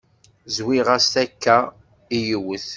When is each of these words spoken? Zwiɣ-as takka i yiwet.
Zwiɣ-as 0.55 1.05
takka 1.13 1.57
i 2.15 2.17
yiwet. 2.27 2.67